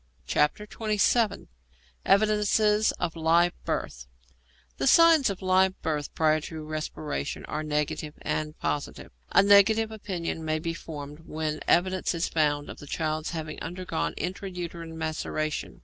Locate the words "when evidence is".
11.27-12.27